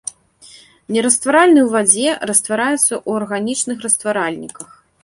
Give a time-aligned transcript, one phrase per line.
[0.95, 4.67] Нерастваральны ў вадзе, раствараецца ў арганічных растваральніках.